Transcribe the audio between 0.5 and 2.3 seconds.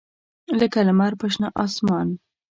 لکه لمر په شنه اسمان